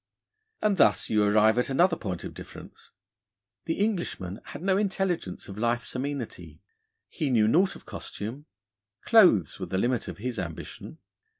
[0.63, 2.89] And thus you arrive at another point of difference.
[3.65, 6.59] The Englishman had no intelligence of life's amenity.
[7.07, 8.47] He knew naught of costume:
[9.03, 10.97] clothes were the limit of his ambition.